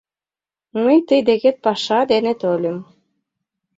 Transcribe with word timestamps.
—Мый 0.83 0.97
тый 1.07 1.21
декет 1.27 1.57
паша 1.65 1.99
дене 2.11 2.33
тольым. 2.41 2.77